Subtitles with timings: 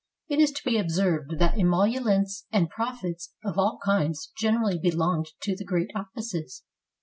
[0.29, 5.27] It is to be observed that emoluments and prof its of all kinds generally belonged
[5.43, 6.63] to the great offices.